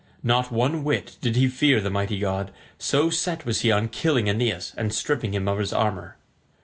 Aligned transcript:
Not 0.23 0.51
one 0.51 0.83
whit 0.83 1.17
did 1.21 1.35
he 1.35 1.47
fear 1.47 1.79
the 1.79 1.91
mighty 1.91 2.17
god, 2.17 2.51
so 2.79 3.11
set 3.11 3.45
was 3.45 3.61
he 3.61 3.71
on 3.71 3.87
killing 3.87 4.27
Aeneas 4.27 4.73
and 4.75 4.91
stripping 4.91 5.35
him 5.35 5.47
of 5.47 5.59
his 5.59 5.71
armour. 5.73 6.17